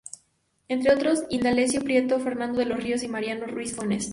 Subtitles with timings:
[0.67, 4.09] Entre otros, Indalecio Prieto, Fernando de los Ríos y Mariano Ruiz-Funes.